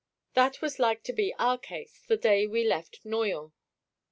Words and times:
That 0.33 0.63
was 0.63 0.79
like 0.79 1.03
to 1.03 1.13
be 1.13 1.31
our 1.35 1.59
case, 1.59 1.99
the 2.07 2.17
day 2.17 2.47
we 2.47 2.63
left 2.63 3.05
Noyon. 3.05 3.51